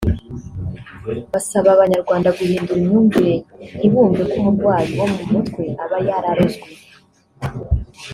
Basaba 1.31 1.67
Abanyarwanda 1.75 2.29
guhindura 2.37 2.77
imyumvire 2.81 3.33
ntibumve 3.77 4.21
ko 4.29 4.33
umurwayi 4.41 4.91
wo 4.99 5.07
mu 5.13 5.23
mutwe 5.31 5.63
aba 5.83 5.97
yararozwe 6.07 6.67